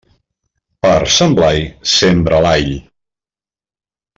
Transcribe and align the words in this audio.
Per 0.85 0.93
Sant 1.17 1.35
Blai, 1.39 1.61
sembra 1.97 2.41
l'all. 2.47 2.73